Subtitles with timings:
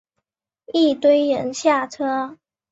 [0.73, 2.39] 一堆人下车